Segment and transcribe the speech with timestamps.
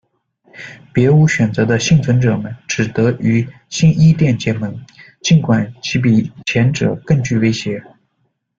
[0.91, 4.83] 别无选择的幸存者们只得与“新伊甸”结盟，
[5.21, 7.83] 尽管其比前者更具威胁。